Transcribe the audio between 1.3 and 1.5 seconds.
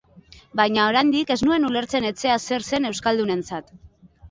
ez